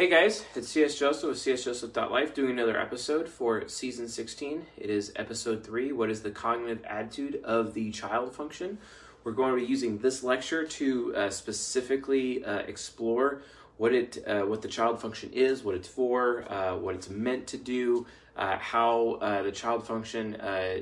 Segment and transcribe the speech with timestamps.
[0.00, 4.64] Hey guys, it's CS Joseph with csjoseph.life doing another episode for season 16.
[4.78, 8.78] It is episode 3 What is the cognitive attitude of the child function?
[9.24, 13.42] We're going to be using this lecture to uh, specifically uh, explore
[13.76, 17.46] what it uh, what the child function is, what it's for, uh, what it's meant
[17.48, 18.06] to do,
[18.38, 20.34] uh, how uh, the child function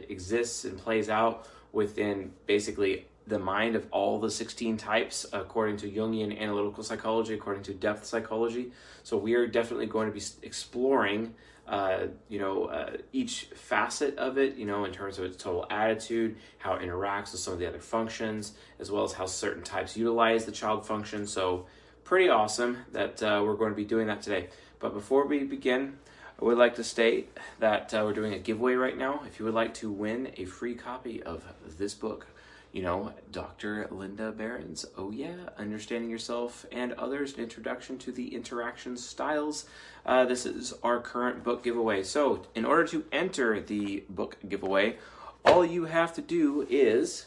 [0.08, 5.90] exists and plays out within basically the mind of all the 16 types according to
[5.90, 8.72] Jungian analytical psychology, according to depth psychology.
[9.02, 11.34] So we are definitely going to be exploring,
[11.66, 15.66] uh, you know, uh, each facet of it, you know, in terms of its total
[15.70, 19.62] attitude, how it interacts with some of the other functions, as well as how certain
[19.62, 21.26] types utilize the child function.
[21.26, 21.66] So
[22.04, 24.48] pretty awesome that uh, we're going to be doing that today.
[24.78, 25.98] But before we begin,
[26.40, 29.22] I would like to state that uh, we're doing a giveaway right now.
[29.26, 31.44] If you would like to win a free copy of
[31.76, 32.28] this book,
[32.72, 33.88] you know, Dr.
[33.90, 34.84] Linda Berens.
[34.96, 39.66] Oh, yeah, Understanding Yourself and Others, an introduction to the interaction styles.
[40.04, 42.02] Uh, this is our current book giveaway.
[42.02, 44.96] So, in order to enter the book giveaway,
[45.44, 47.26] all you have to do is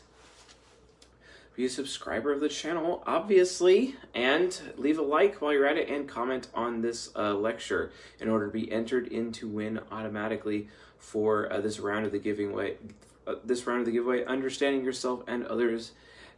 [1.55, 5.89] be a subscriber of the channel, obviously, and leave a like while you're at it
[5.89, 10.67] and comment on this uh, lecture in order to be entered in to win automatically
[10.97, 12.77] for uh, this round of the giving away
[13.27, 15.91] uh, this round of the giveaway, Understanding Yourself and Others,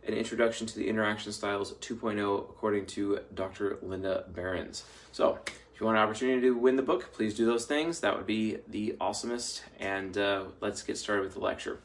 [0.06, 3.78] an introduction to the interaction styles 2.0 according to Dr.
[3.81, 4.84] Linda Berens.
[5.11, 5.39] So
[5.73, 8.02] if you want an opportunity to win the book, please do those things.
[8.02, 9.61] That would be the awesomest.
[9.80, 11.80] And uh, let's get started with the lecture.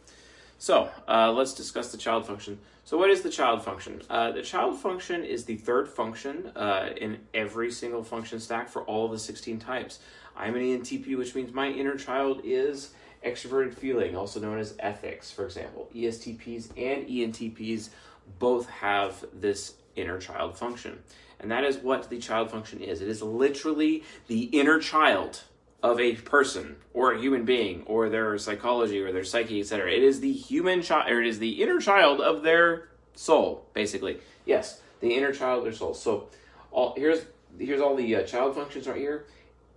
[0.58, 2.58] So uh, let's discuss the child function.
[2.84, 4.02] So what is the child function?
[4.10, 8.82] Uh, the child function is the third function uh, in every single function stack for
[8.82, 10.00] all the 16 types.
[10.36, 12.90] I'm an ENTP, which means my inner child is
[13.24, 15.88] extroverted feeling, also known as ethics, for example.
[15.94, 17.90] ESTPs and ENTPs
[18.38, 20.98] both have this inner child function.
[21.40, 23.00] And that is what the child function is.
[23.00, 25.42] It is literally the inner child
[25.82, 29.90] of a person or a human being or their psychology or their psyche, etc.
[29.92, 34.18] It is the human child, or it is the inner child of their soul, basically.
[34.44, 35.94] Yes, the inner child of their soul.
[35.94, 36.28] So,
[36.70, 37.24] all here's
[37.58, 39.26] here's all the uh, child functions right here.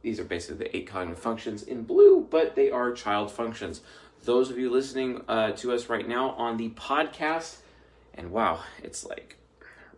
[0.01, 3.81] These are basically the eight cognitive functions in blue, but they are child functions.
[4.23, 7.57] Those of you listening uh, to us right now on the podcast,
[8.13, 9.37] and wow, it's like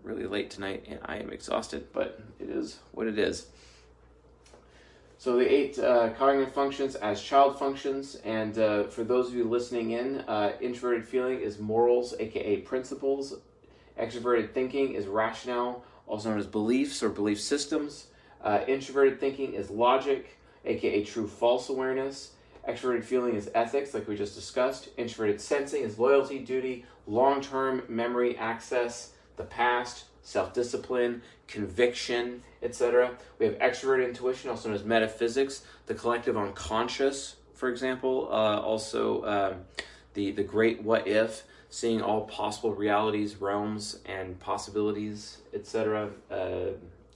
[0.04, 3.48] really late tonight and I am exhausted, but it is what it is.
[5.18, 9.46] So the eight uh, cognitive functions as child functions, and uh, for those of you
[9.46, 13.36] listening in, uh, introverted feeling is morals, aka principles.
[13.98, 18.08] Extroverted thinking is rationale, also known as beliefs or belief systems.
[18.44, 22.32] Uh, introverted thinking is logic, aka true false awareness.
[22.68, 24.90] Extroverted feeling is ethics, like we just discussed.
[24.98, 33.12] Introverted sensing is loyalty, duty, long term memory access, the past, self discipline, conviction, etc.
[33.40, 38.30] We have extroverted intuition, also known as metaphysics, the collective unconscious, for example.
[38.32, 39.84] Uh, also, um,
[40.14, 46.10] the, the great what if, seeing all possible realities, realms, and possibilities, etc.
[46.32, 46.72] Uh,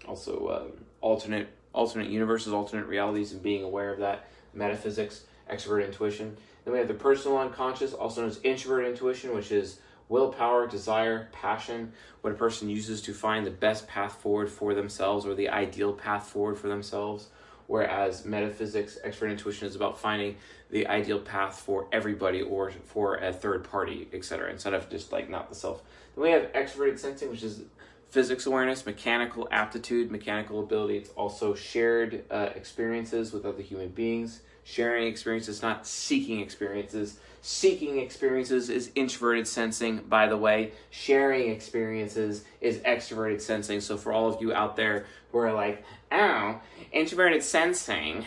[0.05, 4.27] also, um, alternate alternate universes, alternate realities, and being aware of that.
[4.53, 6.35] Metaphysics, extrovert intuition.
[6.65, 11.29] Then we have the personal unconscious, also known as introvert intuition, which is willpower, desire,
[11.31, 11.91] passion,
[12.21, 15.93] what a person uses to find the best path forward for themselves or the ideal
[15.93, 17.27] path forward for themselves.
[17.67, 20.37] Whereas metaphysics, extrovert intuition is about finding
[20.69, 24.49] the ideal path for everybody or for a third party, etc.
[24.49, 25.83] Instead of just like not the self.
[26.15, 27.61] Then we have extroverted sensing, which is
[28.09, 30.97] physics awareness, mechanical aptitude, mechanical ability.
[30.97, 34.41] It's also shared uh, experiences with other human beings.
[34.63, 37.19] Sharing experiences, not seeking experiences.
[37.41, 40.73] Seeking experiences is introverted sensing, by the way.
[40.89, 43.79] Sharing experiences is extroverted sensing.
[43.79, 46.59] So, for all of you out there who are like, oh,
[46.91, 48.25] introverted sensing,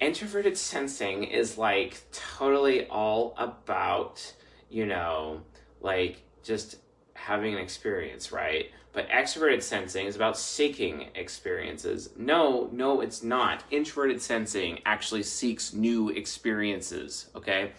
[0.00, 4.34] introverted sensing is like totally all about,
[4.68, 5.40] you know,
[5.80, 6.76] like just
[7.14, 8.70] having an experience, right?
[8.92, 12.10] But extroverted sensing is about seeking experiences.
[12.16, 13.62] No, no, it's not.
[13.70, 17.70] Introverted sensing actually seeks new experiences, okay?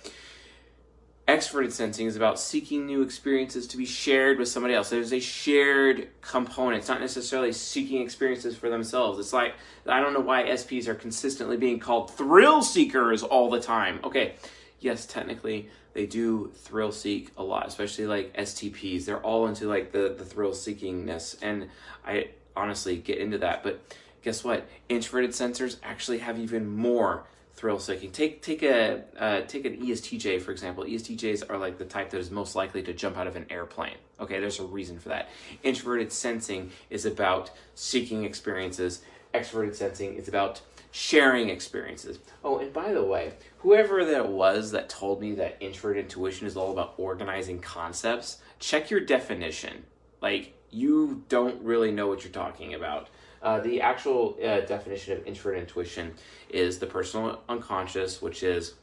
[1.27, 4.89] Extroverted sensing is about seeking new experiences to be shared with somebody else.
[4.89, 6.79] There's a shared component.
[6.79, 9.19] It's not necessarily seeking experiences for themselves.
[9.19, 9.55] It's like,
[9.85, 13.99] I don't know why SPs are consistently being called thrill seekers all the time.
[14.05, 14.35] Okay,
[14.79, 19.05] yes, technically they do thrill seek a lot, especially like STPs.
[19.05, 21.38] They're all into like the, the thrill seekingness.
[21.41, 21.69] And
[22.05, 23.63] I honestly get into that.
[23.63, 23.81] But
[24.21, 24.67] guess what?
[24.89, 28.11] Introverted sensors actually have even more thrill seeking.
[28.11, 30.83] Take take a uh, take an ESTJ for example.
[30.83, 33.97] ESTJs are like the type that is most likely to jump out of an airplane.
[34.19, 35.29] Okay, there's a reason for that.
[35.63, 39.01] Introverted sensing is about seeking experiences.
[39.33, 40.61] extroverted sensing is about
[40.91, 42.19] sharing experiences.
[42.43, 46.57] Oh, and by the way, whoever that was that told me that introverted intuition is
[46.57, 49.85] all about organizing concepts, check your definition.
[50.21, 53.09] Like, you don't really know what you're talking about.
[53.41, 56.13] Uh, the actual uh, definition of introverted intuition
[56.49, 58.75] is the personal unconscious, which is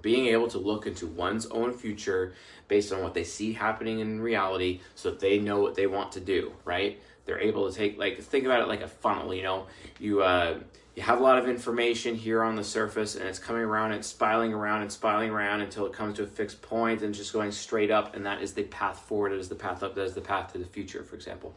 [0.00, 2.32] being able to look into one's own future
[2.68, 6.12] based on what they see happening in reality so that they know what they want
[6.12, 7.00] to do, right?
[7.26, 9.66] They're able to take, like, think about it like a funnel, you know?
[9.98, 10.58] You, uh,
[10.96, 14.02] you have a lot of information here on the surface and it's coming around and
[14.02, 17.52] spiraling around and spiraling around until it comes to a fixed point and just going
[17.52, 20.14] straight up and that is the path forward that is the path up that is
[20.14, 21.54] the path to the future for example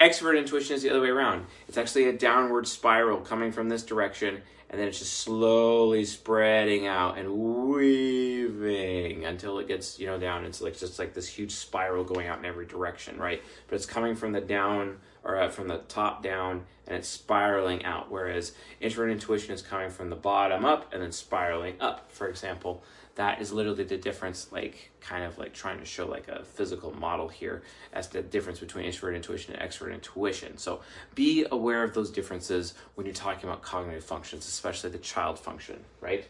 [0.00, 1.46] extrovert intuition is the other way around.
[1.66, 6.86] It's actually a downward spiral coming from this direction and then it's just slowly spreading
[6.86, 11.52] out and weaving until it gets you know down it's like just like this huge
[11.52, 13.42] spiral going out in every direction right?
[13.66, 17.84] But it's coming from the down or uh, from the top down and it's spiraling
[17.84, 22.28] out whereas introvert intuition is coming from the bottom up and then spiraling up for
[22.28, 22.82] example
[23.18, 26.94] that is literally the difference like kind of like trying to show like a physical
[26.94, 27.62] model here
[27.92, 30.80] as the difference between introvert intuition and extrovert intuition so
[31.16, 35.76] be aware of those differences when you're talking about cognitive functions especially the child function
[36.00, 36.26] right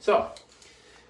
[0.00, 0.28] so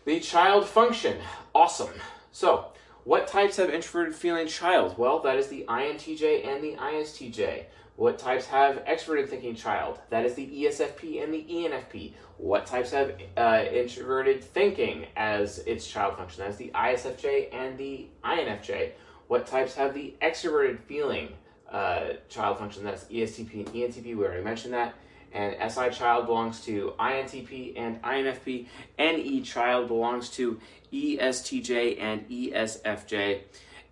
[0.05, 1.17] the child function
[1.55, 1.95] awesome
[2.31, 2.67] so
[3.05, 4.97] what types have introverted feeling child?
[4.97, 7.65] Well, that is the INTJ and the ISTJ.
[7.97, 10.01] What types have extroverted thinking child?
[10.11, 12.15] That is the ESFP and the ENFP.
[12.39, 16.43] What types have uh, introverted thinking as its child function?
[16.43, 18.91] That is the ISFJ and the INFJ.
[19.29, 21.29] What types have the extroverted feeling
[21.71, 22.83] uh, child function?
[22.83, 24.05] That's ESTP and ENTP.
[24.05, 24.95] We already mentioned that.
[25.33, 28.67] And SI child belongs to INTP and INFP.
[28.99, 30.61] NE child belongs to
[30.93, 33.41] ESTJ and ESFJ.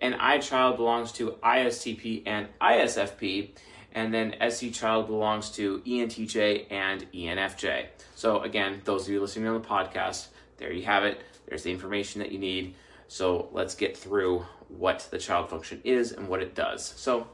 [0.00, 3.50] NI child belongs to ISTP and ISFP.
[3.94, 7.86] And then SE child belongs to ENTJ and ENFJ.
[8.14, 11.20] So again, those of you listening on the podcast, there you have it.
[11.46, 12.74] There's the information that you need.
[13.08, 16.84] So let's get through what the child function is and what it does.
[16.96, 17.28] So,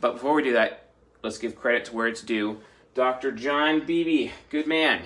[0.00, 0.90] but before we do that,
[1.22, 2.60] let's give credit to where it's due.
[2.94, 3.32] Dr.
[3.32, 5.02] John Beebe, good man.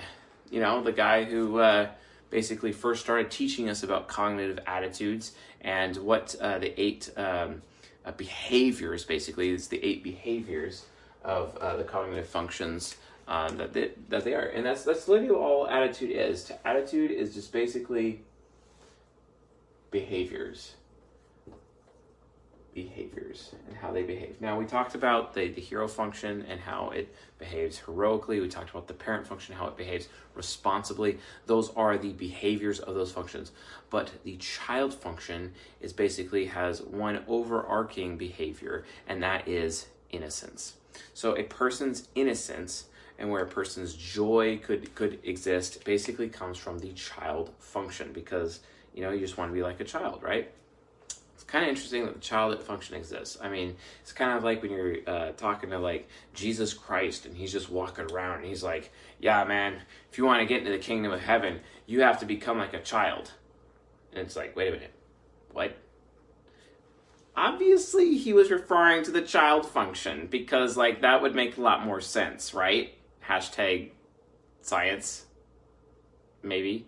[0.49, 1.89] You know, the guy who uh,
[2.29, 7.61] basically first started teaching us about cognitive attitudes and what uh, the eight um,
[8.05, 10.85] uh, behaviors, basically, it's the eight behaviors
[11.23, 12.95] of uh, the cognitive functions
[13.27, 14.45] um, that, they, that they are.
[14.45, 16.51] And that's, that's literally all attitude is.
[16.65, 18.21] Attitude is just basically
[19.91, 20.73] behaviors
[22.73, 24.39] behaviors and how they behave.
[24.39, 28.39] Now, we talked about the, the hero function and how it behaves heroically.
[28.39, 31.19] We talked about the parent function, how it behaves responsibly.
[31.45, 33.51] Those are the behaviors of those functions.
[33.89, 40.75] But the child function is basically has one overarching behavior, and that is innocence.
[41.13, 42.85] So a person's innocence
[43.17, 48.61] and where a person's joy could could exist basically comes from the child function because
[48.95, 50.51] you know you just want to be like a child, right?
[51.51, 53.37] Kind of interesting that the child function exists.
[53.41, 57.35] I mean, it's kind of like when you're uh, talking to like Jesus Christ and
[57.35, 60.71] he's just walking around and he's like, "Yeah, man, if you want to get into
[60.71, 63.33] the kingdom of heaven, you have to become like a child."
[64.13, 64.93] And it's like, wait a minute,
[65.51, 65.77] what?
[67.35, 71.85] Obviously, he was referring to the child function because like that would make a lot
[71.85, 72.93] more sense, right?
[73.27, 73.91] Hashtag
[74.61, 75.25] science,
[76.43, 76.87] maybe.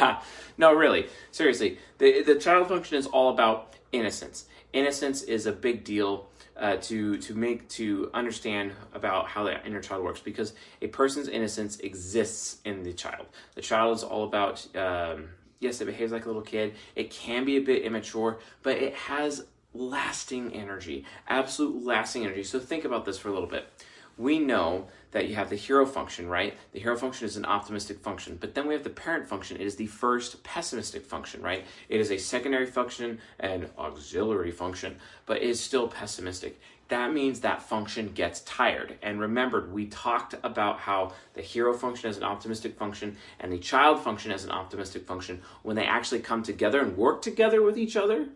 [0.58, 4.46] no, really, seriously, the the child function is all about innocence.
[4.72, 9.80] Innocence is a big deal uh, to to make to understand about how the inner
[9.80, 13.26] child works because a person's innocence exists in the child.
[13.54, 16.74] The child is all about um, yes, it behaves like a little kid.
[16.94, 22.44] It can be a bit immature, but it has lasting energy, absolute lasting energy.
[22.44, 23.66] So think about this for a little bit
[24.16, 26.56] we know that you have the hero function, right?
[26.72, 29.56] The hero function is an optimistic function, but then we have the parent function.
[29.56, 31.64] It is the first pessimistic function, right?
[31.88, 36.60] It is a secondary function and auxiliary function, but it is still pessimistic.
[36.88, 38.98] That means that function gets tired.
[39.02, 43.58] And remember, we talked about how the hero function is an optimistic function and the
[43.58, 45.42] child function is an optimistic function.
[45.62, 48.26] When they actually come together and work together with each other,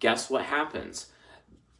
[0.00, 1.06] guess what happens?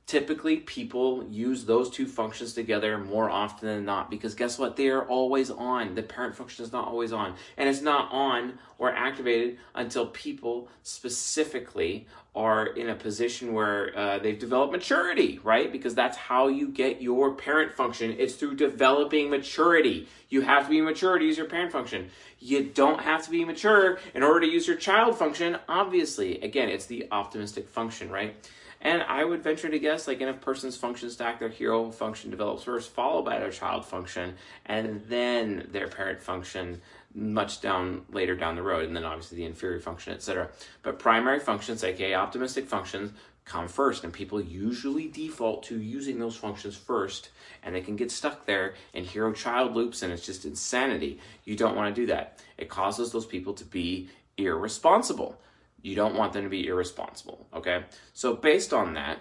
[0.08, 4.74] Typically people use those two functions together more often than not because guess what?
[4.74, 5.94] They are always on.
[5.94, 7.34] The parent function is not always on.
[7.58, 12.06] And it's not on or activated until people specifically
[12.38, 15.72] are in a position where uh, they've developed maturity right?
[15.72, 18.14] Because that's how you get your parent function.
[18.18, 20.08] It's through developing maturity.
[20.28, 22.10] You have to be mature to use your parent function.
[22.38, 26.40] You don't have to be mature in order to use your child function obviously.
[26.40, 28.36] Again it's the optimistic function right?
[28.80, 32.30] And I would venture to guess, like in a person's function stack, their hero function
[32.30, 34.34] develops first, followed by their child function,
[34.66, 36.80] and then their parent function
[37.18, 40.50] much down later down the road, and then obviously the inferior function, etc.
[40.82, 43.12] But primary functions, aka optimistic functions,
[43.44, 47.30] come first, and people usually default to using those functions first,
[47.62, 51.18] and they can get stuck there in hero child loops, and it's just insanity.
[51.44, 52.42] You don't want to do that.
[52.56, 55.40] It causes those people to be irresponsible.
[55.82, 57.84] You don't want them to be irresponsible, okay?
[58.12, 59.20] So, based on that,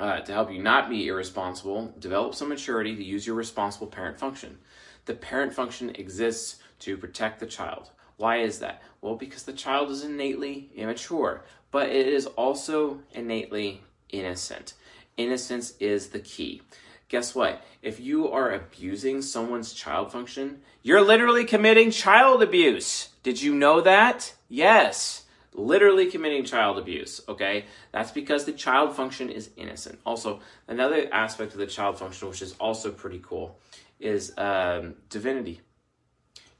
[0.00, 4.18] uh, to help you not be irresponsible, develop some maturity to use your responsible parent
[4.18, 4.58] function.
[5.04, 7.90] The parent function exists to protect the child.
[8.16, 8.82] Why is that?
[9.00, 14.74] Well, because the child is innately immature, but it is also innately innocent.
[15.16, 16.62] Innocence is the key.
[17.08, 17.62] Guess what?
[17.82, 23.10] If you are abusing someone's child function, you're literally committing child abuse.
[23.22, 24.34] Did you know that?
[24.48, 25.24] Yes
[25.58, 27.66] literally committing child abuse, okay?
[27.92, 29.98] That's because the child function is innocent.
[30.06, 33.58] Also, another aspect of the child function, which is also pretty cool,
[33.98, 35.60] is um, divinity.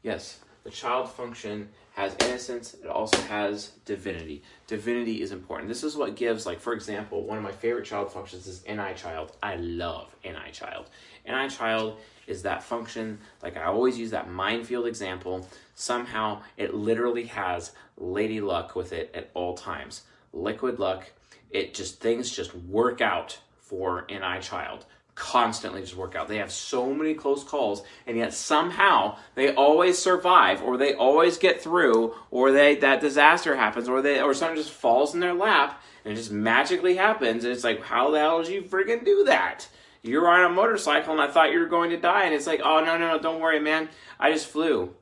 [0.03, 4.43] Yes, the child function has innocence, it also has divinity.
[4.69, 5.69] Divinity is important.
[5.69, 8.95] This is what gives, like, for example, one of my favorite child functions is NI
[8.95, 9.33] child.
[9.43, 10.91] I love NI child.
[11.27, 17.25] NI child is that function, like I always use that minefield example, somehow it literally
[17.25, 20.03] has lady luck with it at all times.
[20.33, 21.11] Liquid luck,
[21.51, 24.85] it just, things just work out for NI child
[25.19, 26.29] constantly just work out.
[26.29, 31.37] They have so many close calls, and yet somehow they always survive, or they always
[31.37, 35.35] get through, or they that disaster happens, or they or something just falls in their
[35.35, 37.45] lap, and it just magically happens.
[37.45, 39.69] And it's like, how the hell did you freaking do that?
[40.03, 42.61] You're on a motorcycle, and I thought you were going to die, and it's like,
[42.65, 43.89] oh no no no, don't worry, man.
[44.21, 44.95] I just flew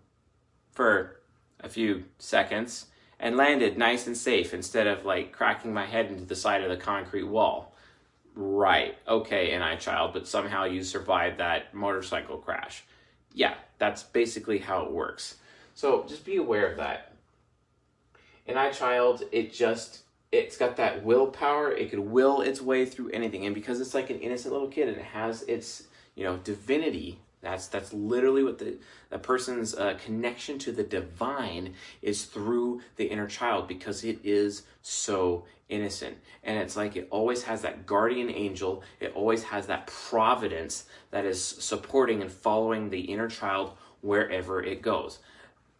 [0.73, 1.21] for
[1.61, 2.87] a few seconds
[3.21, 6.71] and landed nice and safe instead of like cracking my head into the side of
[6.71, 7.76] the concrete wall.
[8.39, 12.85] Right, okay, NI child, but somehow you survived that motorcycle crash.
[13.33, 15.37] Yeah, that's basically how it works.
[15.75, 17.15] So just be aware of that.
[18.47, 20.03] NI child, it just
[20.33, 21.73] it's got that willpower.
[21.73, 24.89] It could will its way through anything, and because it's like an innocent little kid
[24.89, 28.77] and it has its you know divinity that's that's literally what the
[29.13, 34.65] a person's uh, connection to the divine is through the inner child because it is
[34.83, 36.17] so innocent.
[36.43, 38.83] And it's like it always has that guardian angel.
[38.99, 44.83] It always has that providence that is supporting and following the inner child wherever it
[44.83, 45.21] goes.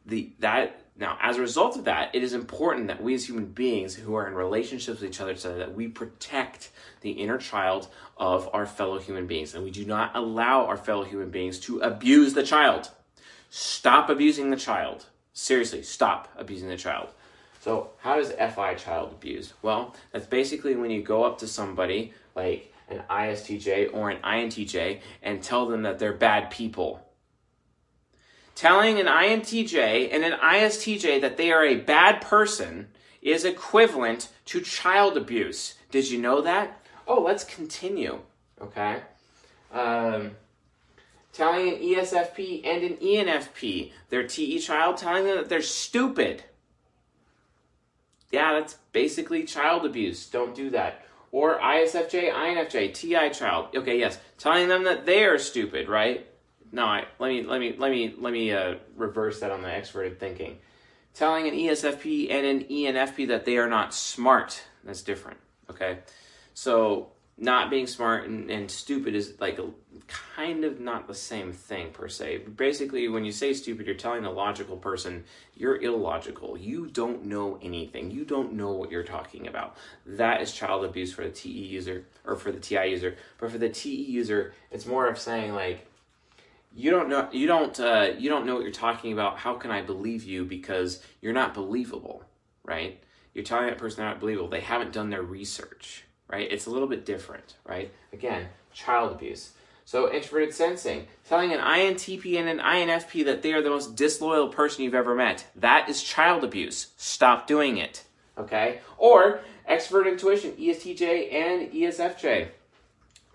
[0.07, 3.47] The that now as a result of that it is important that we as human
[3.47, 7.89] beings who are in relationships with each other so that we protect the inner child
[8.17, 9.55] of our fellow human beings.
[9.55, 12.91] And we do not allow our fellow human beings to abuse the child.
[13.51, 15.07] Stop abusing the child.
[15.33, 17.11] Seriously stop abusing the child.
[17.61, 19.55] So how does fi child abuse?
[19.63, 25.01] Well that's basically when you go up to somebody like an istj or an intj
[25.23, 27.06] and tell them that they're bad people
[28.57, 32.89] telling an INTJ and an ISTJ that they are a bad person
[33.23, 35.75] is equivalent to child abuse.
[35.93, 36.83] Did you know that?
[37.07, 38.19] Oh, let's continue.
[38.61, 39.03] Okay.
[39.73, 40.33] Um,
[41.33, 46.45] telling an ESFP and an ENFP, their TE child, telling them that they're stupid.
[48.33, 50.27] Yeah, that's basically child abuse.
[50.27, 51.05] Don't do that.
[51.31, 53.77] Or ISFJ, INFJ, TI child.
[53.77, 54.19] Okay, yes.
[54.39, 56.27] Telling them that they are stupid, right?
[56.77, 59.69] No, I, let me let me let me let me uh, reverse that on the
[59.69, 60.59] extroverted thinking.
[61.15, 64.63] Telling an ESFP and an ENFP that they are not smart.
[64.85, 65.39] That's different.
[65.71, 66.01] Okay,
[66.53, 69.69] so not being smart and, and stupid is like a,
[70.07, 72.39] kind of not the same thing per se.
[72.57, 76.59] Basically, when you say stupid, you're telling the logical person you're illogical.
[76.59, 78.11] You don't know anything.
[78.11, 79.79] You don't know what you're talking about.
[80.05, 83.17] That is child abuse for the TE user or for the TI user.
[83.39, 85.87] But for the TE user, it's more of saying like
[86.77, 89.39] you don't know you don't uh, you don't know what you're talking about.
[89.39, 90.45] How can i believe you?
[90.45, 92.23] Because you're not believable
[92.65, 93.03] right?
[93.33, 94.49] You're telling that person they're not believable.
[94.49, 96.51] They haven't done their research right?
[96.51, 97.93] It's a little bit different right?
[98.13, 99.53] Again child abuse.
[99.85, 104.49] So introverted sensing telling an intp and an infp that they are the most disloyal
[104.49, 105.47] person you've ever met.
[105.57, 106.89] That is child abuse.
[106.97, 108.05] Stop doing it
[108.39, 108.81] okay?
[108.99, 112.49] Or extrovert intuition estj and esfj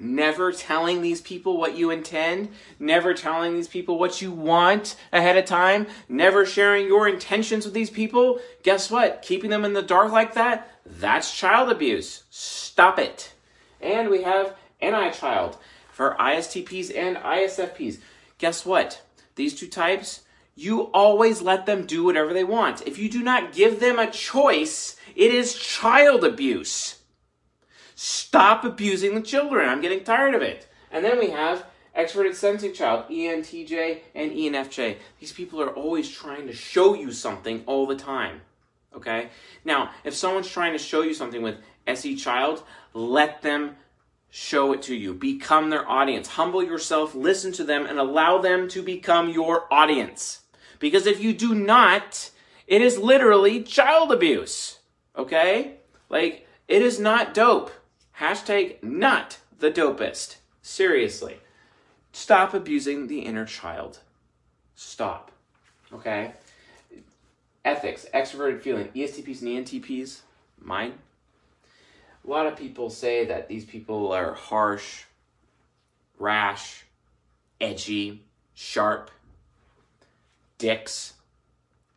[0.02, 5.38] never telling these people what you intend, never telling these people what you want ahead
[5.38, 9.22] of time, never sharing your intentions with these people, guess what?
[9.22, 12.24] Keeping them in the dark like that, that's child abuse.
[12.30, 13.34] Stop it.
[13.80, 15.58] And we have NI child
[15.92, 18.00] for ISTPs and ISFPs.
[18.38, 19.04] Guess what?
[19.36, 20.22] These two types,
[20.56, 22.86] you always let them do whatever they want.
[22.88, 27.01] If you do not give them a choice, it is child abuse.
[28.04, 29.70] Stop abusing the children.
[29.70, 30.68] I'm getting tired of it.
[30.92, 34.98] And then we have extroverted sensing child, ENTJ and ENFJ.
[35.20, 38.42] These people are always trying to show you something all the time.
[38.96, 39.30] Okay?
[39.64, 42.64] Now, if someone's trying to show you something with SE child,
[42.96, 43.76] let them
[44.32, 45.14] show it to you.
[45.14, 46.28] Become their audience.
[46.28, 50.42] Humble yourself, listen to them, and allow them to become your audience.
[50.80, 52.32] Because if you do not,
[52.66, 54.80] it is literally child abuse.
[55.16, 55.76] Okay?
[56.10, 57.70] Like, it is not dope.
[58.22, 60.36] Hashtag not the dopest.
[60.62, 61.40] Seriously.
[62.12, 64.00] Stop abusing the inner child.
[64.76, 65.32] Stop.
[65.92, 66.34] Okay?
[67.66, 70.20] Ethics, extroverted feeling, ESTPs and ENTPs,
[70.60, 70.94] mine.
[72.24, 75.06] A lot of people say that these people are harsh,
[76.20, 76.86] rash,
[77.60, 78.24] edgy,
[78.54, 79.10] sharp,
[80.60, 81.14] dicks,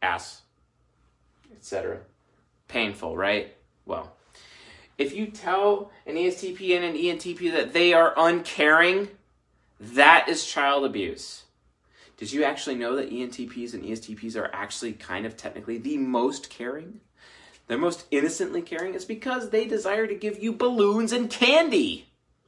[0.01, 0.41] ass,
[1.55, 1.99] etc.
[2.69, 3.55] Painful, right?
[3.85, 4.15] Well,
[4.97, 9.09] if you tell an ESTP and an ENTP that they are uncaring,
[9.81, 11.45] that is child abuse.
[12.17, 16.49] Did you actually know that ENTPs and ESTPs are actually kind of technically the most
[16.49, 17.01] caring?
[17.67, 22.07] They're most innocently caring is because they desire to give you balloons and candy.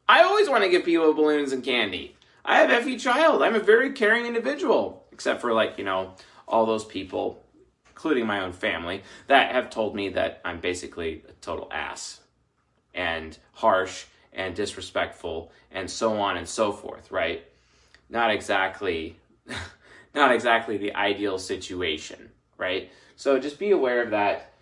[0.08, 2.16] I always want to give people balloons and candy.
[2.44, 3.42] I have FE child.
[3.42, 6.14] I'm a very caring individual, except for like, you know,
[6.46, 7.42] all those people,
[7.88, 12.20] including my own family, that have told me that I'm basically a total ass
[12.96, 17.44] and harsh and disrespectful and so on and so forth, right?
[18.10, 19.18] Not exactly
[20.14, 22.90] not exactly the ideal situation, right?
[23.14, 24.52] So just be aware of that.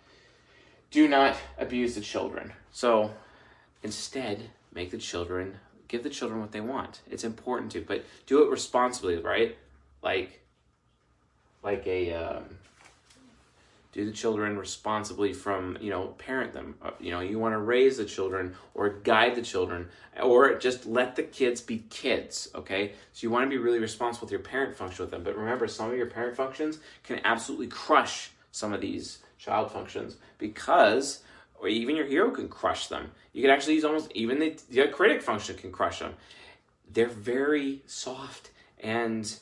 [0.91, 2.53] Do not abuse the children.
[2.71, 3.11] So
[3.81, 7.01] instead, make the children give the children what they want.
[7.09, 9.57] It's important to, but do it responsibly, right?
[10.01, 10.41] Like
[11.63, 12.43] like a um,
[14.03, 16.75] the children responsibly from you know parent them?
[16.81, 19.87] Uh, you know you want to raise the children or guide the children
[20.21, 22.91] or just let the kids be kids okay?
[23.13, 25.23] So you want to be really responsible with your parent function with them.
[25.23, 30.17] But remember some of your parent functions can absolutely crush some of these child functions
[30.37, 31.21] because
[31.59, 33.11] or even your hero can crush them.
[33.33, 36.15] You can actually use almost even the, the critic function can crush them.
[36.91, 39.33] They're very soft and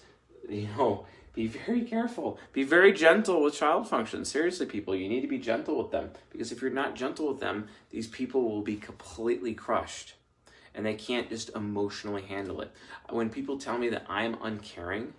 [0.49, 2.37] you know be very careful.
[2.51, 4.29] Be very gentle with child functions.
[4.29, 7.39] Seriously, people, you need to be gentle with them because if you're not gentle with
[7.39, 10.13] them, these people will be completely crushed
[10.75, 12.71] and they can't just emotionally handle it.
[13.09, 15.13] When people tell me that I'm uncaring,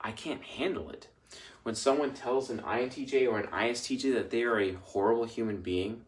[0.00, 1.08] I can't handle it.
[1.62, 6.02] When someone tells an INTJ or an ISTJ that they are a horrible human being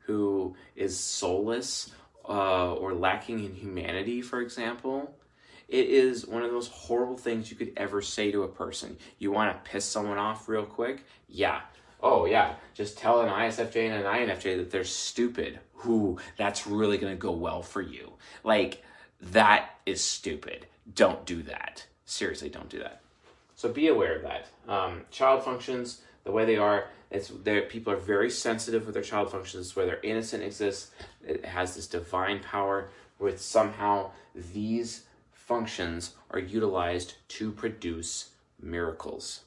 [0.00, 1.92] who is soulless
[2.28, 5.14] uh, or lacking in humanity, for example,
[5.68, 8.96] it is one of those horrible things you could ever say to a person.
[9.18, 11.04] You want to piss someone off real quick?
[11.28, 11.60] Yeah.
[12.02, 12.54] Oh, yeah.
[12.74, 15.58] Just tell an ISFJ and an INFJ that they're stupid.
[15.80, 18.12] Who that's really going to go well for you.
[18.44, 18.82] Like,
[19.20, 20.66] that is stupid.
[20.94, 21.86] Don't do that.
[22.04, 23.00] Seriously, don't do that.
[23.56, 24.46] So be aware of that.
[24.68, 29.02] Um, child functions, the way they are, it's their people are very sensitive with their
[29.02, 30.90] child functions, where their innocent exists.
[31.26, 35.05] It has this divine power with somehow these
[35.46, 38.30] functions are utilized to produce
[38.60, 39.42] miracles.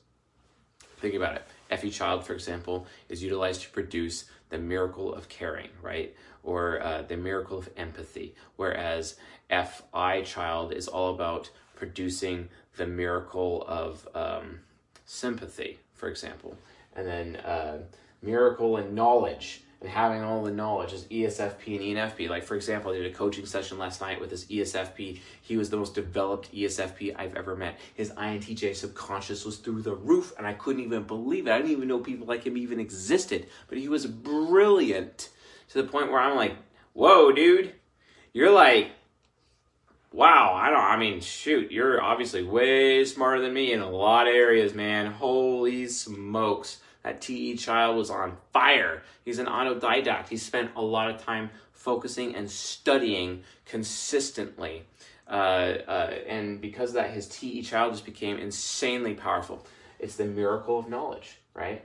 [0.97, 1.77] Think about it.
[1.77, 6.15] FE child, for example, is utilized to produce the miracle of caring, right?
[6.43, 8.33] Or uh, the miracle of empathy.
[8.55, 9.17] Whereas
[9.49, 14.59] FI child is all about producing the miracle of um,
[15.05, 16.57] sympathy, for example.
[16.95, 17.79] And then uh,
[18.21, 22.29] miracle and knowledge and having all the knowledge as ESFP and ENFP.
[22.29, 25.19] Like, for example, I did a coaching session last night with this ESFP.
[25.41, 27.79] He was the most developed ESFP I've ever met.
[27.93, 31.51] His INTJ subconscious was through the roof, and I couldn't even believe it.
[31.51, 33.47] I didn't even know people like him even existed.
[33.67, 35.29] But he was brilliant
[35.69, 36.55] to the point where I'm like,
[36.93, 37.73] whoa, dude,
[38.33, 38.91] you're like,
[40.11, 44.27] wow, I don't, I mean, shoot, you're obviously way smarter than me in a lot
[44.27, 45.11] of areas, man.
[45.11, 46.79] Holy smokes.
[47.03, 49.03] That TE child was on fire.
[49.23, 50.27] He's an autodidact.
[50.29, 54.83] He spent a lot of time focusing and studying consistently.
[55.27, 59.65] Uh, uh, and because of that, his TE child just became insanely powerful.
[59.99, 61.83] It's the miracle of knowledge, right?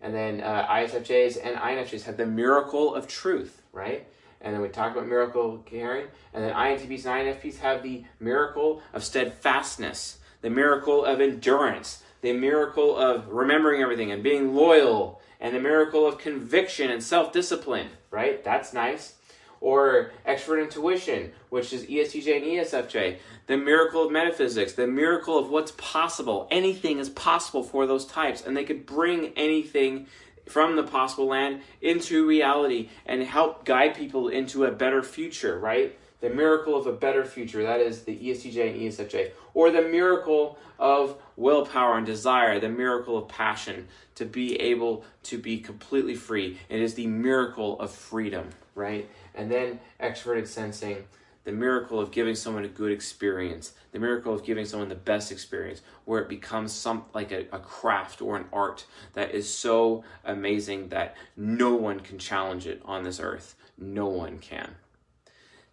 [0.00, 4.06] And then uh, ISFJs and INFJs have the miracle of truth, right?
[4.40, 6.06] And then we talk about miracle caring.
[6.34, 12.32] And then INTPs and INFPs have the miracle of steadfastness, the miracle of endurance, the
[12.32, 17.86] miracle of remembering everything and being loyal, and the miracle of conviction and self discipline,
[18.10, 18.42] right?
[18.42, 19.14] That's nice.
[19.60, 23.18] Or expert intuition, which is ESTJ and ESFJ.
[23.46, 26.48] The miracle of metaphysics, the miracle of what's possible.
[26.50, 30.08] Anything is possible for those types, and they could bring anything
[30.46, 35.96] from the possible land into reality and help guide people into a better future, right?
[36.26, 40.58] The miracle of a better future, that is the ESTJ and ESFJ, or the miracle
[40.76, 43.86] of willpower and desire, the miracle of passion
[44.16, 46.58] to be able to be completely free.
[46.68, 49.08] It is the miracle of freedom, right?
[49.36, 51.04] And then extroverted sensing,
[51.44, 55.30] the miracle of giving someone a good experience, the miracle of giving someone the best
[55.30, 60.02] experience, where it becomes some like a, a, craft or an art that is so
[60.24, 63.54] amazing that no one can challenge it on this earth.
[63.78, 64.74] No one can.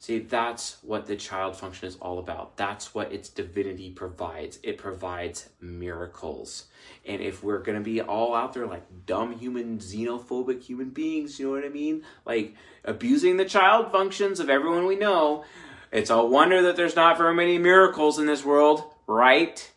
[0.03, 2.57] See, that's what the child function is all about.
[2.57, 4.59] That's what its divinity provides.
[4.61, 6.65] It provides miracles.
[7.05, 11.39] And if we're going to be all out there like dumb human, xenophobic human beings,
[11.39, 12.03] you know what I mean?
[12.25, 15.45] Like abusing the child functions of everyone we know,
[15.89, 19.71] it's a wonder that there's not very many miracles in this world, right?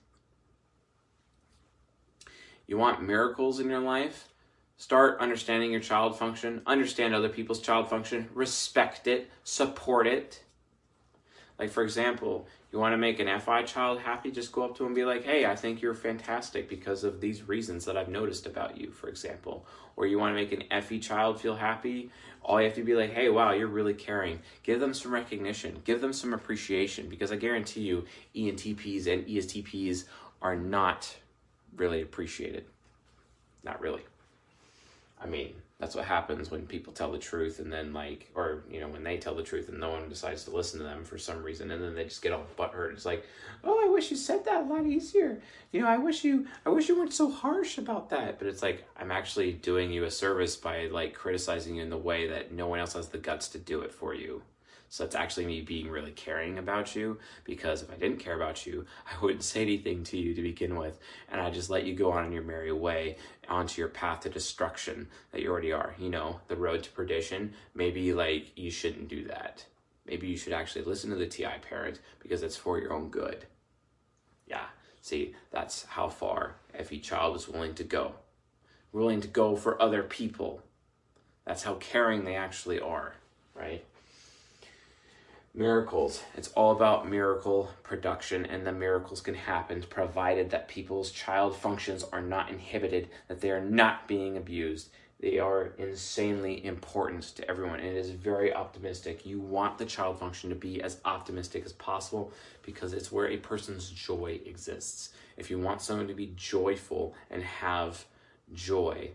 [2.66, 4.25] You want miracles in your life?
[4.78, 10.42] Start understanding your child function, understand other people's child function, respect it, support it.
[11.58, 14.82] Like, for example, you want to make an FI child happy, just go up to
[14.82, 18.10] them and be like, hey, I think you're fantastic because of these reasons that I've
[18.10, 19.64] noticed about you, for example.
[19.96, 22.10] Or you want to make an FE child feel happy,
[22.42, 24.40] all you have to be like, hey, wow, you're really caring.
[24.62, 30.04] Give them some recognition, give them some appreciation because I guarantee you, ENTPs and ESTPs
[30.42, 31.16] are not
[31.74, 32.66] really appreciated.
[33.64, 34.02] Not really.
[35.20, 38.80] I mean, that's what happens when people tell the truth and then like or you
[38.80, 41.18] know when they tell the truth and no one decides to listen to them for
[41.18, 42.92] some reason and then they just get all butthurt.
[42.92, 43.24] It's like
[43.62, 45.40] oh i wish you said that a lot easier.
[45.72, 48.38] You know i wish you i wish you weren't so harsh about that.
[48.38, 51.98] But it's like i'm actually doing you a service by like criticizing you in the
[51.98, 54.42] way that no one else has the guts to do it for you
[54.88, 58.66] so that's actually me being really caring about you because if I didn't care about
[58.66, 60.98] you, I wouldn't say anything to you to begin with.
[61.30, 63.16] And I just let you go on in your merry way
[63.48, 65.94] onto your path to destruction that you already are.
[65.98, 67.54] You know, the road to perdition.
[67.74, 69.64] Maybe like you shouldn't do that.
[70.06, 73.46] Maybe you should actually listen to the TI parent because it's for your own good.
[74.46, 74.66] Yeah,
[75.00, 78.12] see, that's how far FE child is willing to go.
[78.92, 80.62] Willing to go for other people.
[81.44, 83.14] That's how caring they actually are,
[83.54, 83.84] right?
[85.56, 86.22] Miracles.
[86.36, 92.04] It's all about miracle production, and the miracles can happen provided that people's child functions
[92.12, 94.90] are not inhibited, that they are not being abused.
[95.18, 99.24] They are insanely important to everyone, and it is very optimistic.
[99.24, 103.38] You want the child function to be as optimistic as possible because it's where a
[103.38, 105.14] person's joy exists.
[105.38, 108.04] If you want someone to be joyful and have
[108.52, 109.12] joy,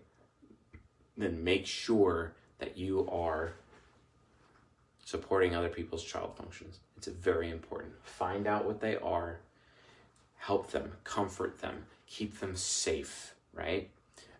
[1.15, 3.53] then make sure that you are
[5.05, 6.79] supporting other people's child functions.
[6.97, 7.93] It's very important.
[8.03, 9.39] Find out what they are,
[10.37, 13.89] help them, comfort them, keep them safe, right?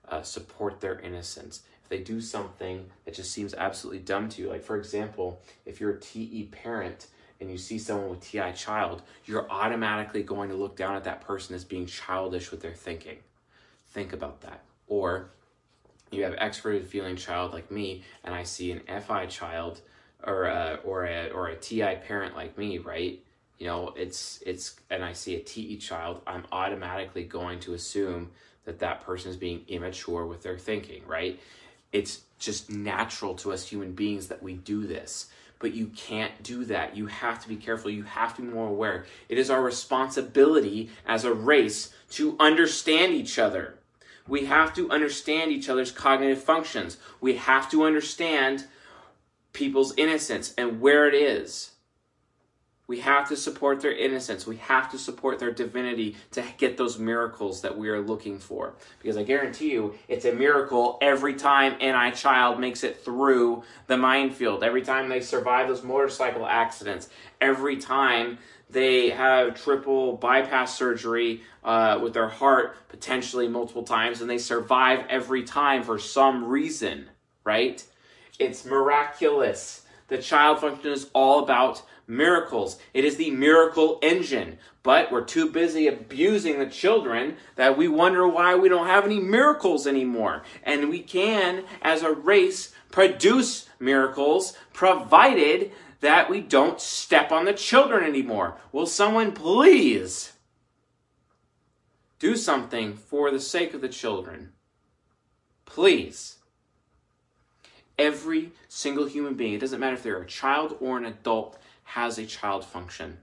[0.07, 1.63] Uh, support their innocence.
[1.83, 5.79] If they do something that just seems absolutely dumb to you, like for example, if
[5.79, 7.07] you're a TE parent
[7.39, 11.21] and you see someone with TI child, you're automatically going to look down at that
[11.21, 13.17] person as being childish with their thinking.
[13.89, 14.61] Think about that.
[14.87, 15.31] Or
[16.11, 19.81] you have extroverted feeling child like me, and I see an FI child
[20.25, 23.21] or a, or a or a TI parent like me, right?
[23.57, 28.31] You know, it's it's and I see a TE child, I'm automatically going to assume
[28.65, 31.39] that that person is being immature with their thinking, right?
[31.91, 35.27] It's just natural to us human beings that we do this.
[35.59, 36.97] But you can't do that.
[36.97, 37.91] You have to be careful.
[37.91, 39.05] You have to be more aware.
[39.29, 43.75] It is our responsibility as a race to understand each other.
[44.27, 46.97] We have to understand each other's cognitive functions.
[47.19, 48.65] We have to understand
[49.53, 51.71] people's innocence and where it is.
[52.87, 54.45] We have to support their innocence.
[54.45, 58.73] We have to support their divinity to get those miracles that we are looking for.
[59.01, 63.95] Because I guarantee you, it's a miracle every time NI child makes it through the
[63.95, 67.07] minefield, every time they survive those motorcycle accidents,
[67.39, 74.29] every time they have triple bypass surgery uh, with their heart potentially multiple times, and
[74.29, 77.09] they survive every time for some reason,
[77.45, 77.85] right?
[78.41, 79.85] It's miraculous.
[80.07, 82.79] The child function is all about miracles.
[82.91, 84.57] It is the miracle engine.
[84.81, 89.19] But we're too busy abusing the children that we wonder why we don't have any
[89.19, 90.41] miracles anymore.
[90.63, 97.53] And we can, as a race, produce miracles provided that we don't step on the
[97.53, 98.57] children anymore.
[98.71, 100.33] Will someone please
[102.17, 104.53] do something for the sake of the children?
[105.65, 106.37] Please.
[107.97, 112.17] Every single human being, it doesn't matter if they're a child or an adult, has
[112.17, 113.17] a child function.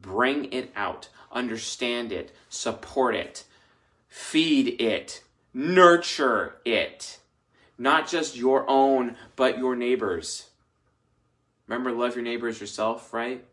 [0.00, 3.44] Bring it out, understand it, support it,
[4.08, 5.22] feed it,
[5.54, 7.18] nurture it.
[7.78, 10.48] not just your own, but your neighbors.
[11.66, 13.44] Remember, love your neighbors yourself, right?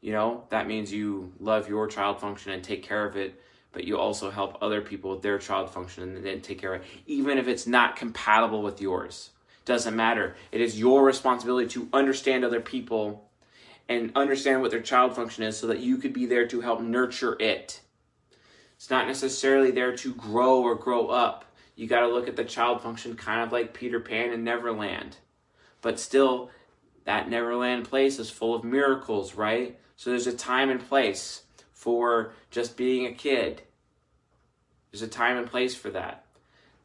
[0.00, 3.40] You know, that means you love your child function and take care of it,
[3.72, 6.82] but you also help other people with their child function and then take care of
[6.82, 9.30] it, even if it's not compatible with yours.
[9.68, 10.34] Doesn't matter.
[10.50, 13.28] It is your responsibility to understand other people
[13.86, 16.80] and understand what their child function is so that you could be there to help
[16.80, 17.82] nurture it.
[18.76, 21.44] It's not necessarily there to grow or grow up.
[21.76, 25.18] You got to look at the child function kind of like Peter Pan and Neverland.
[25.82, 26.48] But still,
[27.04, 29.78] that Neverland place is full of miracles, right?
[29.96, 31.42] So there's a time and place
[31.74, 33.60] for just being a kid.
[34.90, 36.24] There's a time and place for that.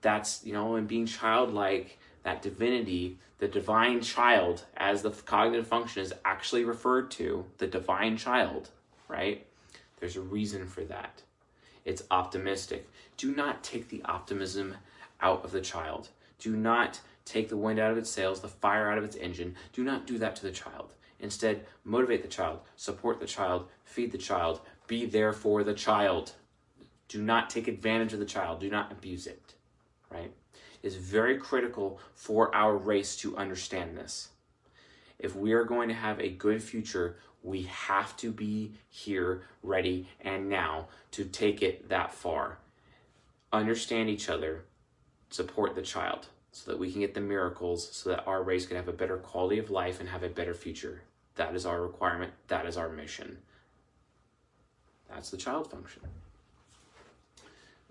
[0.01, 6.01] That's, you know, and being childlike, that divinity, the divine child, as the cognitive function
[6.01, 8.69] is actually referred to, the divine child,
[9.07, 9.45] right?
[9.99, 11.21] There's a reason for that.
[11.85, 12.89] It's optimistic.
[13.17, 14.77] Do not take the optimism
[15.21, 16.09] out of the child.
[16.39, 19.55] Do not take the wind out of its sails, the fire out of its engine.
[19.71, 20.93] Do not do that to the child.
[21.19, 26.33] Instead, motivate the child, support the child, feed the child, be there for the child.
[27.07, 28.59] Do not take advantage of the child.
[28.59, 29.53] Do not abuse it,
[30.09, 30.33] right?
[30.83, 34.29] It's very critical for our race to understand this.
[35.17, 40.09] If we are going to have a good future, we have to be here, ready,
[40.19, 42.57] and now to take it that far.
[43.53, 44.65] Understand each other,
[45.29, 48.75] support the child so that we can get the miracles so that our race can
[48.75, 51.01] have a better quality of life and have a better future.
[51.35, 52.33] That is our requirement.
[52.47, 53.37] That is our mission.
[55.09, 56.01] That's the child function.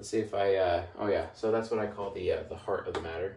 [0.02, 2.56] Let's see if I, uh, oh yeah, so that's what I call the, uh, the
[2.56, 3.36] heart of the matter.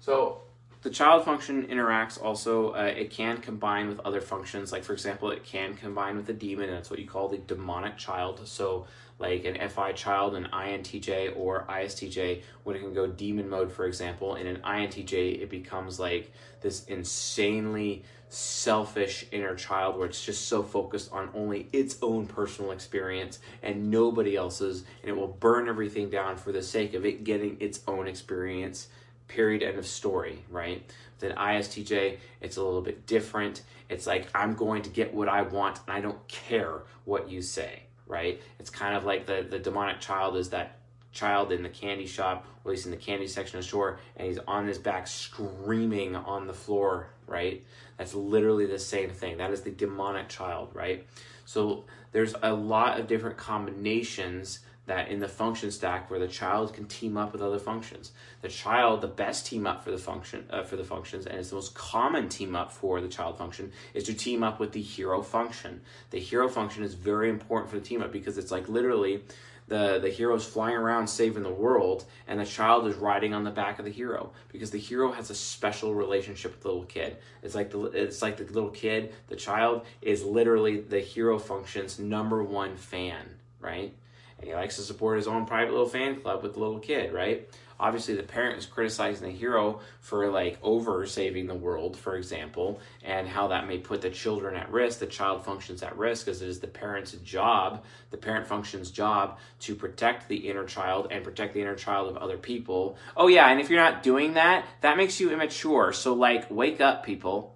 [0.00, 0.42] So
[0.82, 4.70] the child function interacts also, uh, it can combine with other functions.
[4.70, 6.68] Like for example, it can combine with a demon.
[6.68, 8.46] That's what you call the demonic child.
[8.46, 8.86] So
[9.18, 13.86] like an FI child, an INTJ or ISTJ, when it can go demon mode, for
[13.86, 20.48] example, in an INTJ, it becomes like this insanely selfish inner child where it's just
[20.48, 25.68] so focused on only its own personal experience and nobody else's, and it will burn
[25.68, 28.88] everything down for the sake of it getting its own experience.
[29.26, 29.62] Period.
[29.62, 30.44] End of story.
[30.50, 30.82] Right.
[31.18, 33.62] Then ISTJ, it's a little bit different.
[33.88, 37.42] It's like I'm going to get what I want, and I don't care what you
[37.42, 37.87] say.
[38.08, 38.42] Right.
[38.58, 40.78] It's kind of like the the demonic child is that
[41.12, 44.26] child in the candy shop, or at least in the candy section of store, and
[44.26, 47.64] he's on his back screaming on the floor, right?
[47.96, 49.38] That's literally the same thing.
[49.38, 51.06] That is the demonic child, right?
[51.44, 56.74] So there's a lot of different combinations that in the function stack where the child
[56.74, 58.12] can team up with other functions.
[58.40, 61.50] The child, the best team up for the function uh, for the functions, and it's
[61.50, 64.82] the most common team up for the child function is to team up with the
[64.82, 65.82] hero function.
[66.10, 69.22] The hero function is very important for the team up because it's like literally
[69.68, 73.50] the the hero's flying around saving the world and the child is riding on the
[73.50, 77.18] back of the hero because the hero has a special relationship with the little kid
[77.42, 81.98] it's like the it's like the little kid the child is literally the hero function's
[81.98, 83.26] number one fan
[83.60, 83.92] right
[84.38, 87.12] and he likes to support his own private little fan club with the little kid
[87.12, 87.48] right?
[87.80, 92.80] Obviously the parent is criticizing the hero for like over saving the world for example
[93.04, 96.42] and how that may put the children at risk the child functions at risk as
[96.42, 101.22] it is the parent's job the parent functions job to protect the inner child and
[101.22, 102.96] protect the inner child of other people.
[103.16, 105.92] Oh yeah and if you're not doing that that makes you immature.
[105.92, 107.54] So like wake up people.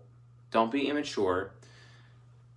[0.53, 1.53] Don't be immature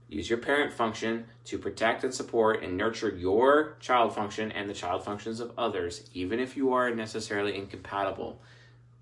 [0.07, 4.73] Use your parent function to protect and support and nurture your child function and the
[4.73, 8.39] child functions of others, even if you are necessarily incompatible.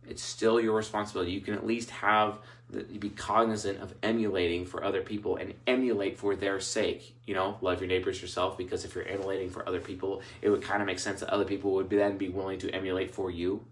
[0.08, 1.32] It's still your responsibility.
[1.32, 2.40] You can at least have
[2.70, 7.16] the, be cognizant of emulating for other people and emulate for their sake.
[7.26, 10.62] You know, love your neighbors yourself because if you're emulating for other people, it would
[10.62, 13.64] kind of make sense that other people would then be willing to emulate for you.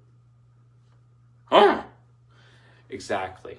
[1.45, 1.83] Huh?
[2.89, 3.57] Exactly.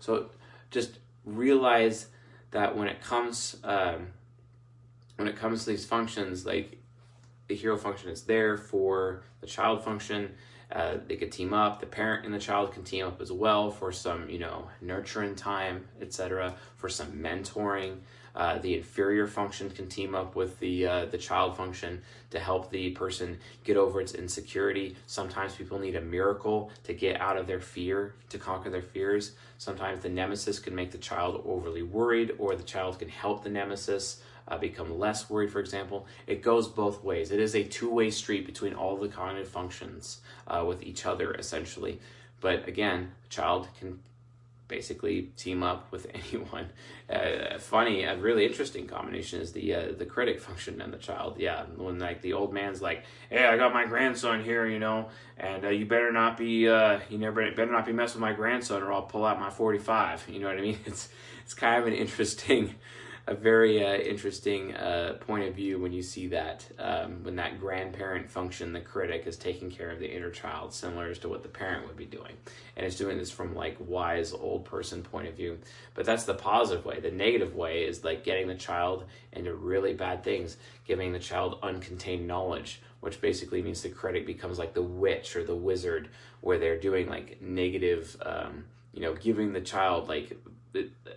[0.00, 0.30] So
[0.70, 2.06] just realize
[2.50, 4.08] that when it comes um,
[5.16, 6.78] when it comes to these functions, like
[7.48, 10.34] the hero function is there for the child function.
[10.70, 11.78] Uh, they could team up.
[11.78, 15.36] The parent and the child can team up as well for some, you know, nurturing
[15.36, 16.56] time, etc.
[16.76, 17.98] For some mentoring.
[18.36, 22.70] Uh, the inferior function can team up with the uh, the child function to help
[22.70, 24.94] the person get over its insecurity.
[25.06, 29.32] Sometimes people need a miracle to get out of their fear, to conquer their fears.
[29.56, 33.48] Sometimes the nemesis can make the child overly worried, or the child can help the
[33.48, 36.06] nemesis uh, become less worried, for example.
[36.26, 37.30] It goes both ways.
[37.30, 41.32] It is a two way street between all the cognitive functions uh, with each other,
[41.34, 42.00] essentially.
[42.40, 44.00] But again, the child can
[44.68, 46.70] basically team up with anyone.
[47.08, 51.36] Uh, funny, a really interesting combination is the uh, the critic function and the child.
[51.38, 55.08] Yeah, when like the old man's like, "Hey, I got my grandson here, you know,
[55.36, 58.32] and uh, you better not be uh, you never better not be messing with my
[58.34, 60.78] grandson, or I'll pull out my 45." You know what I mean?
[60.86, 61.08] It's
[61.44, 62.74] it's kind of an interesting
[63.28, 67.58] a very uh, interesting uh, point of view when you see that um, when that
[67.58, 71.48] grandparent function, the critic, is taking care of the inner child, similar to what the
[71.48, 72.34] parent would be doing,
[72.76, 75.58] and it's doing this from like wise old person point of view.
[75.94, 77.00] But that's the positive way.
[77.00, 81.60] The negative way is like getting the child into really bad things, giving the child
[81.62, 86.10] uncontained knowledge, which basically means the critic becomes like the witch or the wizard,
[86.42, 88.16] where they're doing like negative.
[88.24, 90.38] Um, you know, giving the child like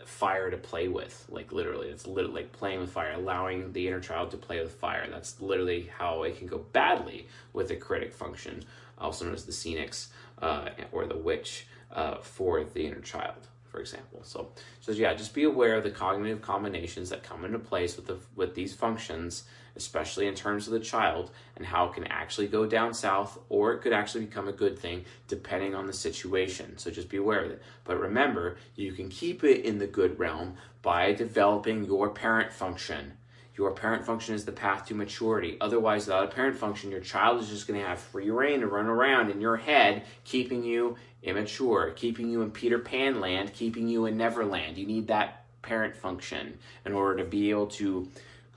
[0.05, 3.99] fire to play with like literally it's literally like playing with fire allowing the inner
[3.99, 5.07] child to play with fire.
[5.09, 8.63] That's literally how it can go badly with the critic function
[8.97, 10.07] also known as the Senex
[10.41, 14.21] uh, or the witch uh, for the inner child for example.
[14.23, 18.07] So so yeah just be aware of the cognitive combinations that come into place with
[18.07, 19.43] the with these functions
[19.79, 23.73] especially in terms of the child, and how it can actually go down south or
[23.73, 26.77] it could actually become a good thing depending on the situation.
[26.77, 27.61] So just be aware of it.
[27.85, 33.13] But remember, you can keep it in the good realm by developing your parent function.
[33.55, 35.57] Your parent function is the path to maturity.
[35.59, 38.67] Otherwise, without a parent function, your child is just going to have free rein to
[38.67, 43.87] run around in your head, keeping you immature, keeping you in Peter Pan land, keeping
[43.87, 44.77] you in Neverland.
[44.77, 48.07] You need that parent function in order to be able to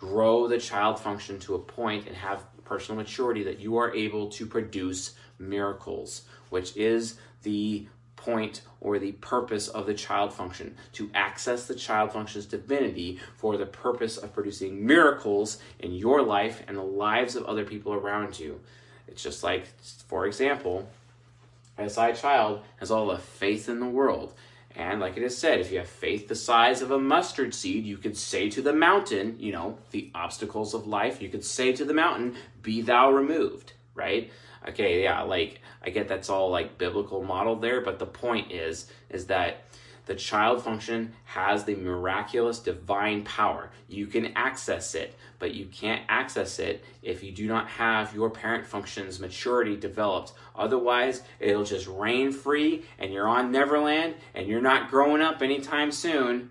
[0.03, 4.29] grow the child function to a point and have personal maturity that you are able
[4.29, 7.87] to produce miracles, which is the
[8.17, 13.57] point or the purpose of the child function to access the child function's divinity for
[13.57, 18.41] the purpose of producing miracles in your life and the lives of other people around
[18.41, 18.61] you.
[19.07, 19.69] It's just like,
[20.09, 20.89] for example,
[21.79, 24.35] SI child has all the faith in the world
[24.77, 27.85] and like it is said, if you have faith the size of a mustard seed,
[27.85, 31.73] you could say to the mountain, you know, the obstacles of life, you could say
[31.73, 34.31] to the mountain, be thou removed, right?
[34.69, 38.87] Okay, yeah, like I get that's all like biblical model there, but the point is,
[39.11, 39.65] is that
[40.07, 43.71] the child function has the miraculous divine power.
[43.89, 48.31] You can access it, but you can't access it if you do not have your
[48.31, 50.33] parent function's maturity developed.
[50.57, 55.93] Otherwise, it'll just rain free and you're on Neverland and you're not growing up anytime
[55.93, 56.51] soon.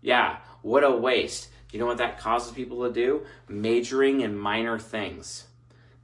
[0.00, 1.48] Yeah, what a waste.
[1.72, 3.26] You know what that causes people to do?
[3.48, 5.44] Majoring in minor things.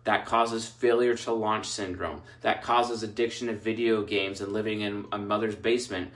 [0.04, 2.20] That causes failure to launch syndrome.
[2.42, 6.10] That causes addiction to video games and living in a mother's basement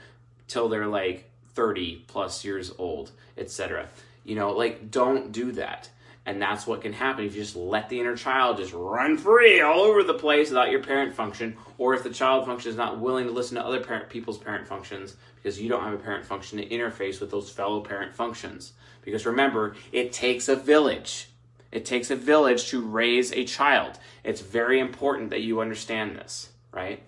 [0.49, 3.87] till they're like 30 plus years old, etc.
[4.25, 5.89] You know, like don't do that.
[6.25, 9.61] And that's what can happen if you just let the inner child just run free
[9.61, 12.99] all over the place without your parent function, or if the child function is not
[12.99, 16.25] willing to listen to other parent people's parent functions because you don't have a parent
[16.25, 18.73] function to interface with those fellow parent functions.
[19.01, 21.29] Because remember, it takes a village.
[21.71, 23.97] It takes a village to raise a child.
[24.23, 27.01] It's very important that you understand this, right?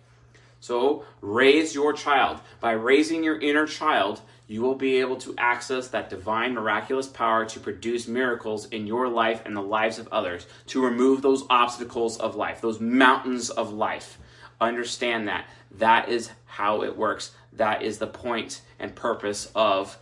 [0.61, 2.39] So raise your child.
[2.61, 7.45] By raising your inner child, you will be able to access that divine miraculous power
[7.45, 12.17] to produce miracles in your life and the lives of others, to remove those obstacles
[12.17, 14.19] of life, those mountains of life.
[14.59, 15.45] Understand that.
[15.71, 17.31] That is how it works.
[17.53, 19.97] That is the point and purpose of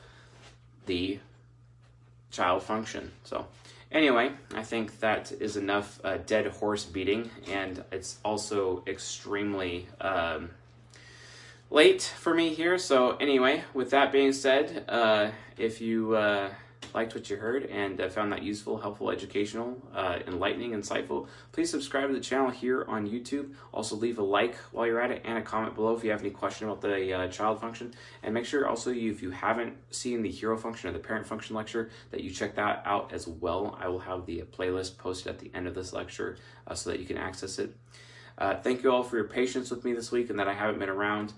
[0.87, 1.19] the
[2.31, 3.11] child function.
[3.23, 3.47] So,
[3.91, 10.51] Anyway, I think that is enough uh, dead horse beating, and it's also extremely um,
[11.71, 12.77] late for me here.
[12.77, 16.49] So, anyway, with that being said, uh, if you uh,
[16.93, 21.69] liked what you heard and uh, found that useful, helpful, educational, uh, enlightening, insightful, please
[21.69, 23.53] subscribe to the channel here on YouTube.
[23.73, 26.21] Also, leave a like while you're at it and a comment below if you have
[26.21, 27.93] any question about the uh, child function.
[28.23, 31.27] And make sure also, you, if you haven't seen the hero function or the parent
[31.27, 33.77] function lecture, that you check that out as well.
[33.79, 36.37] I will have the playlist posted at the end of this lecture
[36.67, 37.75] uh, so that you can access it.
[38.37, 40.79] Uh, thank you all for your patience with me this week and that I haven't
[40.79, 41.33] been around.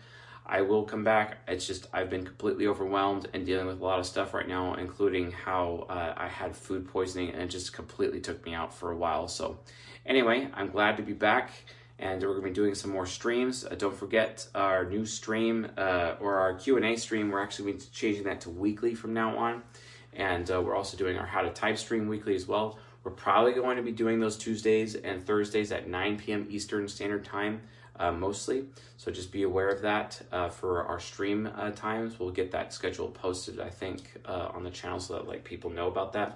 [0.52, 1.38] I will come back.
[1.48, 4.74] It's just I've been completely overwhelmed and dealing with a lot of stuff right now,
[4.74, 8.92] including how uh, I had food poisoning and it just completely took me out for
[8.92, 9.30] a while.
[9.30, 9.60] So,
[10.06, 11.52] anyway, I'm glad to be back
[12.00, 13.64] and we're to be doing some more streams.
[13.64, 17.32] Uh, don't forget our new stream uh, or our Q&A stream.
[17.32, 19.64] We're actually changing that to weekly from now on.
[20.12, 22.78] And uh, we're also doing our How to Type stream weekly as well.
[23.06, 26.48] We're probably going to be doing those Tuesdays and Thursdays at 9 p.m.
[26.50, 27.62] Eastern Standard Time
[28.02, 28.60] uh, mostly.
[28.98, 32.10] So just be aware of that uh, for our stream uh, times.
[32.20, 35.70] We'll get that schedule posted, I think, uh, on the channel so that like people
[35.70, 36.30] know about that.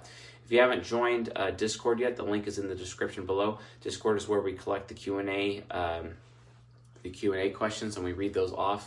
[0.44, 3.58] If you haven't joined uh, Discord yet, the link is in the description below.
[3.80, 5.42] Discord is where we collect the Q and A,
[5.80, 6.04] um,
[7.02, 8.84] the Q and A questions, and we read those off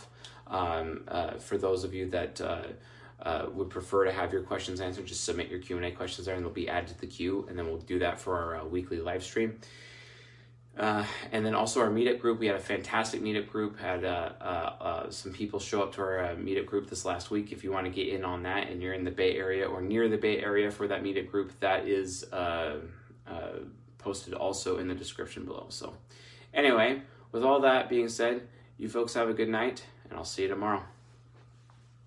[0.50, 5.06] Um, uh, for those of you that uh, would prefer to have your questions answered,
[5.06, 7.46] just submit your Q and A questions there, and they'll be added to the queue,
[7.48, 9.50] and then we'll do that for our uh, weekly live stream.
[10.80, 12.38] Uh, and then also our meetup group.
[12.38, 13.78] We had a fantastic meetup group.
[13.78, 17.30] Had uh, uh, uh some people show up to our uh, meetup group this last
[17.30, 17.52] week.
[17.52, 19.82] If you want to get in on that, and you're in the Bay Area or
[19.82, 22.76] near the Bay Area for that meetup group, that is uh,
[23.98, 25.66] posted also in the description below.
[25.68, 25.92] So,
[26.54, 30.42] anyway, with all that being said, you folks have a good night, and I'll see
[30.42, 30.82] you tomorrow.